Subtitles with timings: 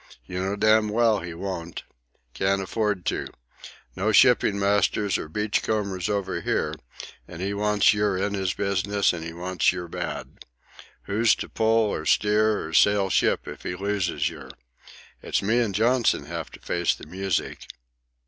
[0.25, 1.83] You know damn well he wont.
[2.33, 3.27] Can't afford to.
[3.95, 6.73] No shipping masters or beach combers over here,
[7.27, 10.43] and he wants yer in his business, and he wants yer bad.
[11.03, 14.49] Who's to pull or steer or sail ship if he loses yer?
[15.21, 17.67] It's me and Johnson have to face the music.